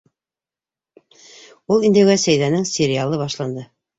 [1.75, 3.67] Ул инеүгә Сәйҙәнең сериалы башланды.